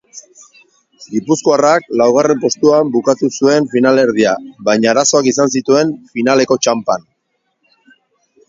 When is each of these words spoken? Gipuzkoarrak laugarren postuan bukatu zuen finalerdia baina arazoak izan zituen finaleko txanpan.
Gipuzkoarrak 1.15 1.91
laugarren 2.01 2.39
postuan 2.45 2.89
bukatu 2.95 3.29
zuen 3.41 3.69
finalerdia 3.75 4.33
baina 4.71 4.91
arazoak 4.95 5.31
izan 5.33 5.55
zituen 5.57 5.93
finaleko 6.15 6.59
txanpan. 6.65 7.07